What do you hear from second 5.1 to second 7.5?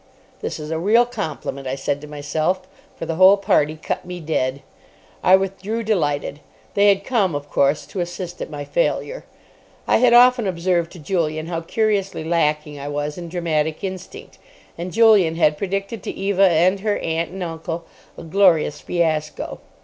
I withdrew, delighted. They had come,